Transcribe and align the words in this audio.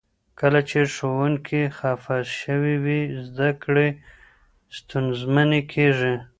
کله 0.39 0.59
چې 0.69 0.79
ښوونکي 0.95 1.61
خفه 1.77 2.17
شوي 2.39 2.75
وي، 2.85 3.01
زده 3.27 3.49
کړې 3.63 3.87
ستونزمنې 4.77 5.61
کیږي. 5.73 6.13